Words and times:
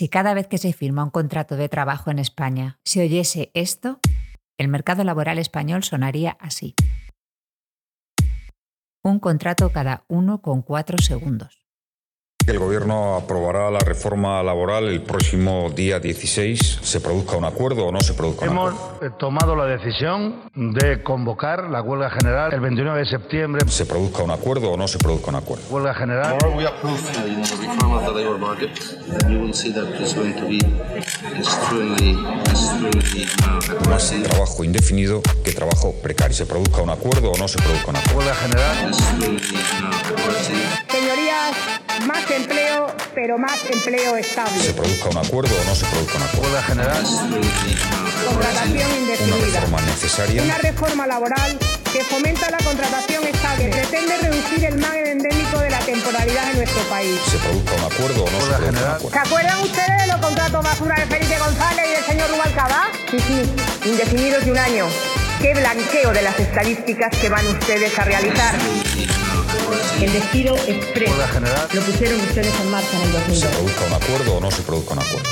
Si 0.00 0.08
cada 0.08 0.32
vez 0.32 0.46
que 0.46 0.56
se 0.56 0.72
firma 0.72 1.04
un 1.04 1.10
contrato 1.10 1.56
de 1.56 1.68
trabajo 1.68 2.10
en 2.10 2.18
España 2.18 2.78
se 2.84 3.02
oyese 3.02 3.50
esto, 3.52 4.00
el 4.56 4.68
mercado 4.68 5.04
laboral 5.04 5.38
español 5.38 5.84
sonaría 5.84 6.38
así. 6.40 6.74
Un 9.04 9.18
contrato 9.18 9.70
cada 9.72 10.06
1,4 10.08 11.02
segundos. 11.02 11.59
El 12.46 12.58
Gobierno 12.58 13.14
aprobará 13.16 13.70
la 13.70 13.78
reforma 13.78 14.42
laboral 14.42 14.88
el 14.88 15.02
próximo 15.02 15.70
día 15.70 16.00
16, 16.00 16.80
se 16.82 17.00
produzca 17.00 17.36
un 17.36 17.44
acuerdo 17.44 17.86
o 17.86 17.92
no 17.92 18.00
se 18.00 18.12
produzca 18.14 18.44
un 18.46 18.50
Hemos 18.50 18.74
acuerdo. 18.74 19.06
eh, 19.06 19.10
tomado 19.20 19.54
la 19.54 19.66
decisión 19.66 20.40
de 20.54 21.00
convocar 21.04 21.70
la 21.70 21.80
huelga 21.80 22.10
general 22.10 22.52
el 22.52 22.60
29 22.60 22.98
de 23.00 23.06
septiembre. 23.06 23.68
Se 23.68 23.86
produzca 23.86 24.24
un 24.24 24.32
acuerdo 24.32 24.72
o 24.72 24.76
no 24.76 24.88
se 24.88 24.98
produzca 24.98 25.28
un 25.30 25.36
acuerdo. 25.36 25.62
Huelga 25.70 25.94
general. 25.94 26.38
Uh, 26.44 26.60
Más 33.88 34.10
trabajo 34.22 34.64
indefinido 34.64 35.20
que 35.44 35.52
trabajo 35.52 35.94
precario. 36.02 36.34
Se 36.34 36.46
produzca 36.46 36.82
un 36.82 36.90
acuerdo 36.90 37.32
o 37.32 37.38
no 37.38 37.46
se 37.48 37.58
produzca 37.58 37.90
un 37.90 37.96
acuerdo. 37.96 38.18
Huelga 38.18 38.34
general. 38.34 38.90
uh. 38.90 38.94
Señorías, 40.90 41.56
más 42.06 42.30
empleo, 42.30 42.94
pero 43.14 43.38
más 43.38 43.58
empleo 43.70 44.14
Se 44.14 44.20
estable. 44.20 44.72
produzca 44.72 45.08
un 45.10 45.18
acuerdo 45.18 45.54
o 45.60 45.64
no 45.64 45.74
se 45.74 45.86
produzca 45.86 46.16
un 46.16 46.22
acuerdo. 46.24 46.58
Extremely 46.58 47.48
uh, 47.48 48.28
Contratación 48.28 48.90
Una 48.90 48.96
indefinida. 48.98 49.60
reforma 49.60 49.80
necesaria 49.82 50.42
Una 50.42 50.58
reforma 50.58 51.06
laboral 51.06 51.58
que 51.92 52.04
fomenta 52.04 52.50
la 52.50 52.58
contratación 52.58 53.26
estable, 53.26 53.64
que 53.64 53.70
pretende 53.76 54.16
reducir 54.18 54.64
el 54.64 54.76
mal 54.78 54.96
endémico 54.96 55.58
de 55.58 55.70
la 55.70 55.78
temporalidad 55.80 56.50
en 56.50 56.56
nuestro 56.58 56.82
país. 56.84 57.18
se 57.30 57.38
produzca 57.38 57.72
un 57.74 57.92
acuerdo 57.92 58.24
o 58.24 58.30
no 58.30 58.38
se 58.38 58.44
Huelga 58.44 58.58
produzca 58.58 58.70
un 58.70 58.94
acuerdo. 58.94 59.10
¿Se 59.10 59.18
acuerdan 59.18 59.60
ustedes 59.60 60.00
de 60.02 60.06
los 60.06 60.16
contratos 60.20 60.64
basura 60.64 60.94
de 60.94 61.06
Felipe 61.06 61.38
González 61.38 61.84
y 61.88 61.92
del 61.94 62.04
señor 62.04 62.30
Rubalcaba? 62.30 62.88
Sí, 63.10 63.18
sí, 63.18 63.88
indefinidos 63.88 64.44
de 64.44 64.52
un 64.52 64.58
año. 64.58 64.86
¡Qué 65.40 65.54
blanqueo 65.54 66.12
de 66.12 66.22
las 66.22 66.38
estadísticas 66.38 67.10
que 67.18 67.28
van 67.28 67.46
ustedes 67.48 67.98
a 67.98 68.04
realizar! 68.04 68.54
El 69.50 71.10
Huelga 71.10 71.28
general. 71.28 71.68
lo 71.72 71.80
pusieron 71.82 72.20
ustedes 72.20 72.60
en 72.60 72.70
marcha 72.70 72.96
en 72.96 73.02
el 73.02 73.12
Se 73.34 73.46
2002. 73.48 73.54
produzca 73.54 73.84
un 73.86 73.92
acuerdo 73.92 74.36
o 74.36 74.40
no 74.40 74.50
se 74.50 74.62
produzca 74.62 74.92
un 74.94 74.98
acuerdo. 75.00 75.28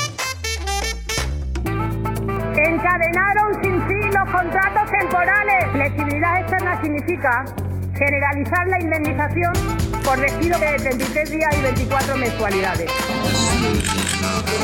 Encadenaron 2.55 3.53
sin 3.63 3.87
fin 3.87 4.09
los 4.13 4.29
contratos 4.31 4.91
temporales. 4.99 5.71
Flexibilidad 5.71 6.39
externa 6.41 6.81
significa 6.81 7.45
generalizar 7.97 8.67
la 8.67 8.79
indemnización 8.79 9.53
por 10.03 10.19
despido 10.19 10.59
de 10.59 10.75
33 10.77 11.31
días 11.31 11.49
y 11.57 11.61
24 11.61 12.17
mensualidades. 12.17 12.91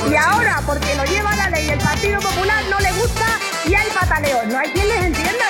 Y 0.10 0.16
ahora, 0.16 0.62
porque 0.66 0.96
lo 0.96 1.04
lleva 1.06 1.36
la 1.36 1.50
ley 1.50 1.70
el 1.70 1.80
Partido 1.80 2.20
Popular, 2.20 2.64
no 2.70 2.80
le 2.80 2.92
gusta 2.94 3.26
y 3.66 3.74
hay 3.74 3.88
pataleo. 3.90 4.44
No 4.48 4.60
hay 4.60 4.70
quien 4.70 4.88
les 4.88 5.04
entienda, 5.06 5.46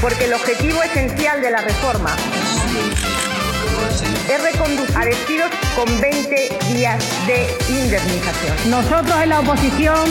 Porque 0.00 0.24
el 0.24 0.34
objetivo 0.34 0.82
esencial 0.82 1.42
de 1.42 1.50
la 1.50 1.60
reforma 1.60 2.16
es 4.30 4.42
reconducir 4.42 4.96
a 4.96 5.04
despidos 5.04 5.50
con 5.76 6.00
20 6.00 6.48
días 6.72 7.04
de 7.26 7.46
indemnización. 7.68 8.70
Nosotros 8.70 9.14
en 9.22 9.28
la 9.28 9.40
oposición 9.40 10.06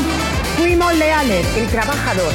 fuimos 0.58 0.94
leales. 0.96 1.46
El 1.56 1.68
trabajador 1.68 2.34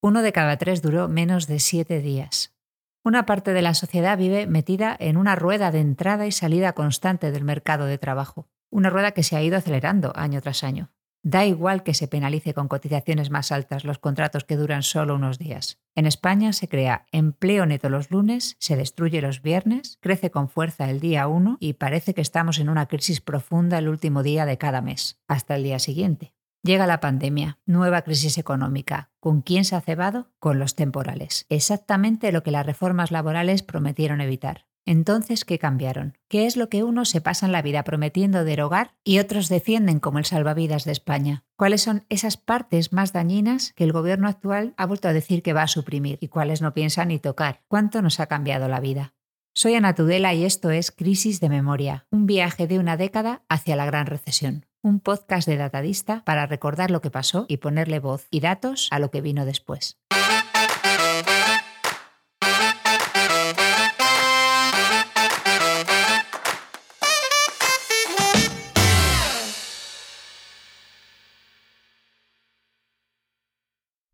Uno 0.00 0.22
de 0.22 0.32
cada 0.32 0.56
tres 0.56 0.82
duró 0.82 1.08
menos 1.08 1.46
de 1.46 1.60
siete 1.60 2.00
días. 2.00 2.56
Una 3.04 3.24
parte 3.24 3.52
de 3.52 3.62
la 3.62 3.74
sociedad 3.74 4.18
vive 4.18 4.48
metida 4.48 4.96
en 4.98 5.16
una 5.16 5.36
rueda 5.36 5.70
de 5.70 5.78
entrada 5.78 6.26
y 6.26 6.32
salida 6.32 6.72
constante 6.72 7.30
del 7.30 7.44
mercado 7.44 7.86
de 7.86 7.98
trabajo, 7.98 8.48
una 8.68 8.90
rueda 8.90 9.12
que 9.12 9.22
se 9.22 9.36
ha 9.36 9.42
ido 9.42 9.56
acelerando 9.56 10.12
año 10.16 10.42
tras 10.42 10.64
año. 10.64 10.90
Da 11.22 11.44
igual 11.44 11.82
que 11.82 11.94
se 11.94 12.06
penalice 12.06 12.54
con 12.54 12.68
cotizaciones 12.68 13.30
más 13.30 13.50
altas 13.50 13.84
los 13.84 13.98
contratos 13.98 14.44
que 14.44 14.56
duran 14.56 14.82
solo 14.82 15.16
unos 15.16 15.38
días. 15.38 15.78
En 15.94 16.06
España 16.06 16.52
se 16.52 16.68
crea 16.68 17.06
empleo 17.10 17.66
neto 17.66 17.88
los 17.88 18.10
lunes, 18.10 18.56
se 18.60 18.76
destruye 18.76 19.20
los 19.20 19.42
viernes, 19.42 19.98
crece 20.00 20.30
con 20.30 20.48
fuerza 20.48 20.88
el 20.88 21.00
día 21.00 21.26
1 21.26 21.58
y 21.60 21.72
parece 21.74 22.14
que 22.14 22.20
estamos 22.20 22.60
en 22.60 22.68
una 22.68 22.86
crisis 22.86 23.20
profunda 23.20 23.78
el 23.78 23.88
último 23.88 24.22
día 24.22 24.46
de 24.46 24.58
cada 24.58 24.80
mes, 24.80 25.18
hasta 25.26 25.56
el 25.56 25.64
día 25.64 25.80
siguiente. 25.80 26.34
Llega 26.62 26.86
la 26.86 27.00
pandemia, 27.00 27.58
nueva 27.66 28.02
crisis 28.02 28.38
económica. 28.38 29.10
¿Con 29.20 29.42
quién 29.42 29.64
se 29.64 29.74
ha 29.74 29.80
cebado? 29.80 30.30
Con 30.38 30.58
los 30.58 30.74
temporales. 30.74 31.46
Exactamente 31.48 32.30
lo 32.30 32.42
que 32.42 32.50
las 32.50 32.66
reformas 32.66 33.10
laborales 33.10 33.62
prometieron 33.62 34.20
evitar. 34.20 34.67
Entonces, 34.88 35.44
¿qué 35.44 35.58
cambiaron? 35.58 36.16
¿Qué 36.28 36.46
es 36.46 36.56
lo 36.56 36.70
que 36.70 36.82
unos 36.82 37.10
se 37.10 37.20
pasan 37.20 37.52
la 37.52 37.60
vida 37.60 37.84
prometiendo 37.84 38.42
derogar 38.42 38.94
y 39.04 39.18
otros 39.18 39.50
defienden 39.50 40.00
como 40.00 40.18
el 40.18 40.24
salvavidas 40.24 40.86
de 40.86 40.92
España? 40.92 41.44
¿Cuáles 41.58 41.82
son 41.82 42.06
esas 42.08 42.38
partes 42.38 42.90
más 42.90 43.12
dañinas 43.12 43.74
que 43.74 43.84
el 43.84 43.92
gobierno 43.92 44.28
actual 44.28 44.72
ha 44.78 44.86
vuelto 44.86 45.06
a 45.06 45.12
decir 45.12 45.42
que 45.42 45.52
va 45.52 45.60
a 45.60 45.68
suprimir 45.68 46.16
y 46.22 46.28
cuáles 46.28 46.62
no 46.62 46.72
piensa 46.72 47.04
ni 47.04 47.18
tocar? 47.18 47.60
¿Cuánto 47.68 48.00
nos 48.00 48.18
ha 48.18 48.28
cambiado 48.28 48.66
la 48.66 48.80
vida? 48.80 49.12
Soy 49.54 49.74
Ana 49.74 49.94
Tudela 49.94 50.32
y 50.32 50.46
esto 50.46 50.70
es 50.70 50.90
Crisis 50.90 51.38
de 51.40 51.50
Memoria, 51.50 52.06
un 52.10 52.24
viaje 52.24 52.66
de 52.66 52.78
una 52.78 52.96
década 52.96 53.42
hacia 53.50 53.76
la 53.76 53.84
gran 53.84 54.06
recesión. 54.06 54.64
Un 54.80 55.00
podcast 55.00 55.46
de 55.46 55.58
Datadista 55.58 56.24
para 56.24 56.46
recordar 56.46 56.90
lo 56.90 57.02
que 57.02 57.10
pasó 57.10 57.44
y 57.46 57.58
ponerle 57.58 57.98
voz 57.98 58.26
y 58.30 58.40
datos 58.40 58.88
a 58.90 58.98
lo 59.00 59.10
que 59.10 59.20
vino 59.20 59.44
después. 59.44 59.98